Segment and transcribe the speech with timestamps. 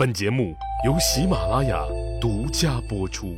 [0.00, 0.56] 本节目
[0.86, 1.84] 由喜马拉雅
[2.18, 3.36] 独家播出。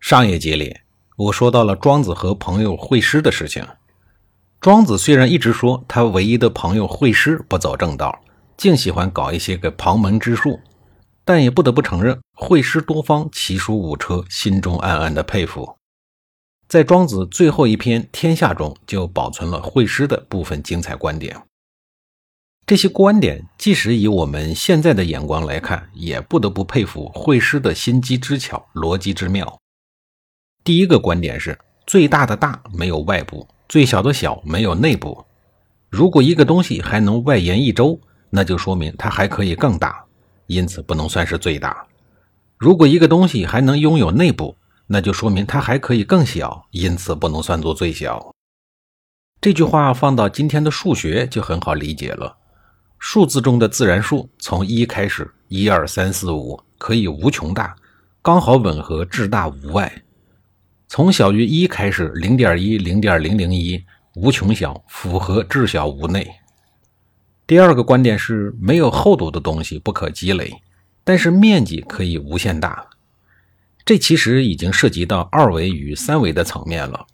[0.00, 0.74] 上一节里，
[1.18, 3.62] 我说到了庄子和朋友会师的事情。
[4.58, 8.22] 庄子虽然一直说他唯一的朋友会师不走正道，
[8.56, 10.58] 净喜欢搞一些个旁门之术，
[11.26, 15.76] 但也不得不承认，会师多方，奇书五车，心中暗暗的佩服。
[16.66, 21.36] 在庄子最后一篇《天下》中，就保存了会师的部分精彩观点。
[22.72, 29.60] 这些观点，即使以我们现在的眼光来看，也不得不佩服会师的心机之巧、逻辑之妙。
[30.64, 35.22] 第一个观点是：最大的大没有外部，最小的小没有内部。
[35.90, 40.02] 如果一个东西还能外延一周，那就说明它还可以更大，
[40.46, 41.86] 因此不能算是最大。
[42.56, 48.32] 如果一个东西还能拥有内部，那就说明它还可以更小，因此不能算作最小。
[49.42, 52.38] 这句话放到今天的数学就很好理解了。
[53.04, 57.74] 数字中的自然数从一开始，一二三四五可以无穷大，
[58.22, 59.90] 刚好吻合至大无外；
[60.86, 66.24] 从小于一开始，零点一、零点零零一无穷小，符合至小无内。
[67.44, 70.62] 第二个观点是，没有厚度的东西不可积累，
[71.02, 72.86] 但是面积可以无限大。
[73.84, 77.04] 这其实已经涉及到二维与三维的层面了。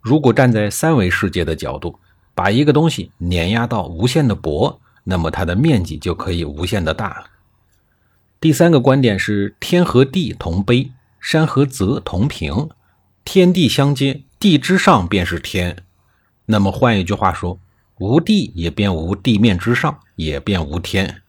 [0.00, 1.98] 如果站在三维世界的角度，
[2.36, 4.80] 把一个东西碾压到无限的薄。
[5.10, 7.30] 那么它的面积就可以无限的大。
[8.38, 12.68] 第三个观点是天和地同卑，山和泽同平，
[13.24, 15.82] 天地相接，地之上便是天。
[16.44, 17.58] 那么换一句话说，
[17.98, 21.22] 无地也便无地面之上，也便无天。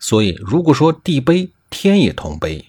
[0.00, 2.64] 所以如果说地卑，天也同卑。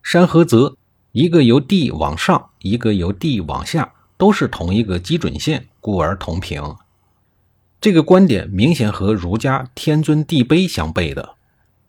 [0.00, 0.76] 山和泽，
[1.10, 6.76] 一个由地往上，一个由地往下，都是同一个基准线，故而同平。
[7.82, 11.34] 这个观点明显和儒家“天尊地卑”相悖的。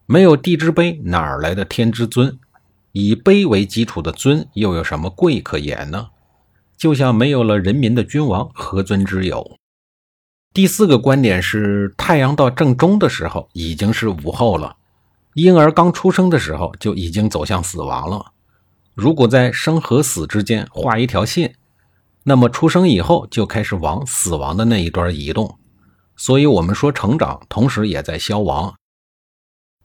[0.08, 2.40] 没有地之卑，哪儿来的天之尊？
[2.94, 6.08] 以卑为基础的尊，又有什么贵可言呢？
[6.76, 9.60] 就像没有了人民的君王，何尊之有？
[10.52, 14.78] 第四个观点是：太阳到正中的时候已经是午后了，
[15.36, 18.32] 婴儿刚出生的时候就已经走向死亡了。
[18.96, 21.54] 如果在生和死之间画一条线，
[22.24, 25.60] 那么出生以后就开始往死亡的那一端移动。
[26.16, 28.74] 所以，我们说成长，同时也在消亡。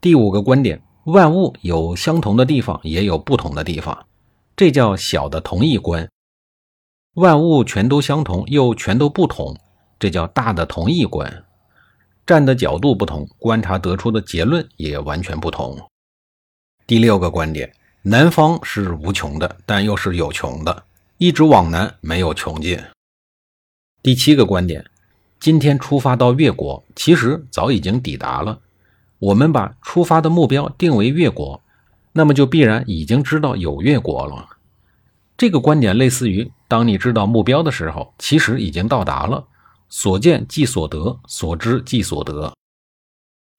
[0.01, 4.07] 第五个观点：万物有相同的地方，也有不同的地方，
[4.55, 6.07] 这叫小的同一观；
[7.15, 9.57] 万物全都相同，又全都不同，
[9.99, 11.45] 这叫大的同一观。
[12.27, 15.81] 站的角度不同，观察得出的结论也完全不同。
[16.87, 20.85] 第六个观点：南方是无穷的，但又是有穷的，
[21.17, 22.79] 一直往南，没有穷尽。
[24.03, 24.85] 第七个观点。
[25.41, 28.61] 今天出发到越国，其实早已经抵达了。
[29.19, 31.63] 我们把出发的目标定为越国，
[32.13, 34.49] 那么就必然已经知道有越国了。
[35.37, 39.47] 这个观点类似于，当你知道目标的时候，其实已经到达了。
[39.89, 42.53] 所见即所得，所知即所得。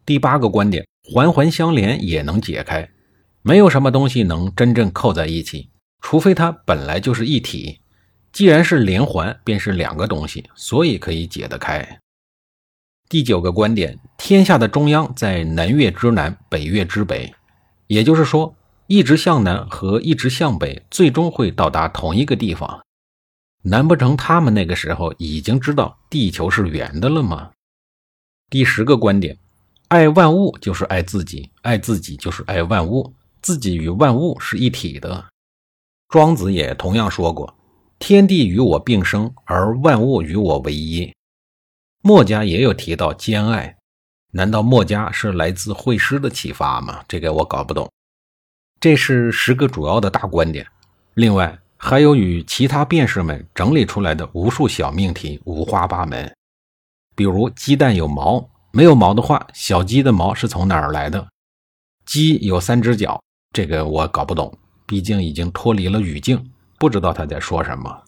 [0.06, 2.88] 第八个观点，环环相连也能解开，
[3.41, 5.69] 没有什么东西能真正扣在一起，
[6.01, 7.78] 除非它本来就是一体。
[8.31, 12.00] 既然是连环，便是两个东西，所以可以解得开。
[13.09, 17.34] 第九个观点：天下的中央在南岳之南，北岳之北，
[17.88, 22.81] 也就是说，一直向南和一直向北，最终会到达同一个地方。
[23.63, 27.51] 难不成他们那个时候已经知道地球是圆的了吗？
[28.50, 29.38] 第十个观点：
[29.89, 35.25] 爱万物就是爱自己，爱自己就是爱万物，自己与万物是一体的。
[36.07, 37.58] 庄子也同样说过。
[37.99, 41.13] 天地与我并生，而万物与我为一。
[42.01, 43.75] 墨家也有提到兼爱，
[44.31, 47.03] 难道墨家是来自会师的启发吗？
[47.09, 47.91] 这个我搞不懂。
[48.79, 50.65] 这是十个主要的大观点，
[51.15, 56.33] 另外还有与其他辩士们整理出来的无数小命题，五花八门。
[57.17, 61.27] 比如鸡蛋有毛，没有毛的话，小鸡的毛是从哪儿来的？
[62.06, 63.21] 鸡有三只脚，
[63.53, 64.57] 这个我搞不懂，
[64.88, 66.50] 毕竟已经脱离了语境。
[66.79, 68.03] 不知道他在说什么。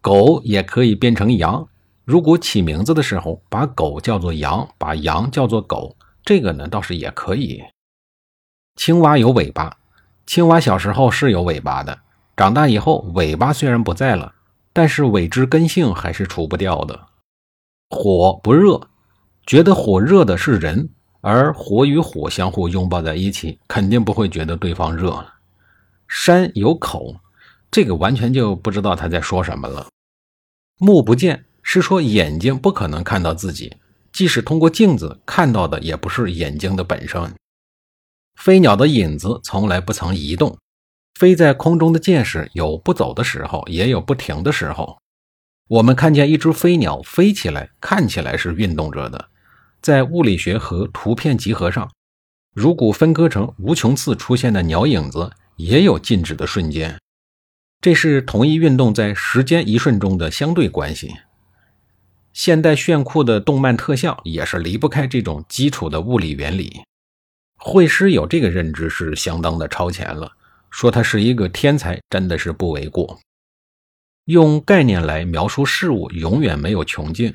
[0.00, 1.68] 狗也可以变成羊，
[2.04, 7.62] 如果起名字的时候把狗叫做羊，把羊叫做狗，这个呢倒是也可以。
[8.76, 9.76] 青蛙有尾巴，
[10.24, 11.98] 青蛙小时候是有尾巴的，
[12.36, 14.32] 长大以后尾巴虽然不在了，
[14.72, 17.08] 但是尾之根性还是除不掉的。
[17.90, 18.80] 火不热，
[19.44, 20.88] 觉得火热的是人，
[21.20, 25.34] 而火与火相互拥抱在一起，肯定不会觉得对方热了。
[26.06, 27.16] 山有口。
[27.70, 29.86] 这个完全就不知道他在说什么了。
[30.78, 33.76] 目不见是说眼睛不可能看到自己，
[34.12, 37.34] 即使通过镜子看到的，也不是眼睛的本身。
[38.36, 40.56] 飞鸟的影子从来不曾移动，
[41.16, 44.98] 飞在空中的箭矢有不走的时候，也有不停的时候。
[45.68, 49.28] 我们看见一只飞鸟飞起来，看起来是运动着的。
[49.82, 51.90] 在物理学和图片集合上，
[52.54, 56.98] 如果分割成无穷次出现的鸟影子，也有静止的瞬间。
[57.80, 61.14] 这是同一运动在时间一瞬中的相对关系。
[62.32, 66.82] 现代炫酷的动漫特效也是离不开这种基础的物理原理。
[67.56, 70.32] 会师有这个认知是相当的超前了，
[70.70, 73.18] 说他是一个天才，真的是不为过。
[74.26, 77.34] 用概念来描述事物，永远没有穷尽。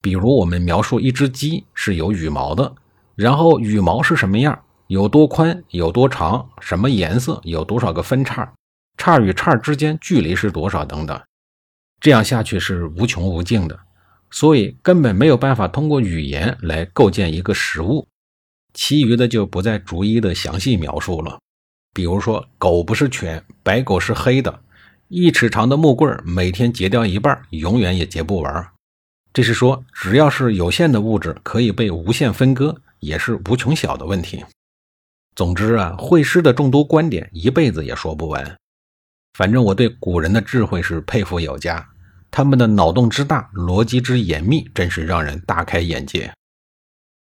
[0.00, 2.74] 比如，我们描述一只鸡是有羽毛的，
[3.14, 8.50] 然后羽毛是什么样，有多宽，有多长，什么颜色，有多少个分叉，
[8.96, 11.20] 叉与叉之间距离是多少等等。
[12.00, 13.78] 这样下去是无穷无尽的，
[14.30, 18.06] 所以根本没有办法通过语言来构建一个实物。
[18.74, 21.38] 其余的就不再逐一的详细描述了。
[21.94, 24.60] 比如说，狗不是犬，白狗是黑的。
[25.08, 28.68] 一尺长的木棍每天截掉一半，永远也截不完。
[29.32, 34.44] 这是说，只要是有限的物质，可以被无限分割，也是无穷小的问题。
[35.34, 38.56] 总之啊，会师的众多观点，一辈子也说不完。
[39.36, 41.86] 反正我对古人的智慧是佩服有加，
[42.30, 46.32] 他们的脑洞之大，逻辑之严密，真是让人大开眼界。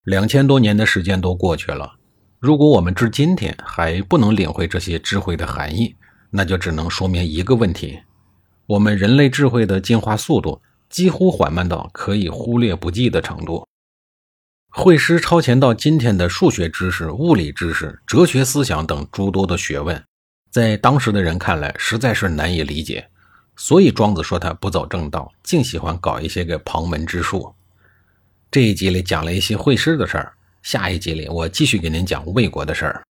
[0.06, 1.98] 两千多年的时间都过去了，
[2.40, 5.96] 如果我们至今天还不能领会这些智慧的含义，
[6.32, 8.00] 那就只能说明一个问题：
[8.66, 10.60] 我们人类智慧的进化速度
[10.90, 13.68] 几乎缓慢到可以忽略不计的程度。
[14.72, 20.04] 会师超前到今天的数学知识、物理知识、哲学思想等诸多的学问，
[20.50, 23.08] 在当时的人看来实在是难以理解。
[23.56, 27.54] 所以庄子说他不走正道，净喜欢搞一些个旁门之术。
[28.50, 33.04] 这一集里讲了一些会师的事儿，下一集里我继续给您讲魏国的事儿。